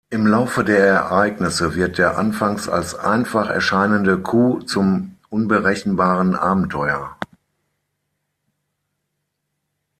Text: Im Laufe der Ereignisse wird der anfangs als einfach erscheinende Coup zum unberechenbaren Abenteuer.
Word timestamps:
Im 0.09 0.25
Laufe 0.25 0.63
der 0.63 0.83
Ereignisse 0.87 1.75
wird 1.75 1.99
der 1.99 2.17
anfangs 2.17 2.67
als 2.67 2.95
einfach 2.95 3.47
erscheinende 3.51 4.19
Coup 4.19 4.67
zum 4.67 5.15
unberechenbaren 5.29 6.35
Abenteuer. 6.35 7.15